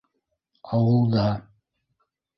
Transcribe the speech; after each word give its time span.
Ауылда. 0.77 1.27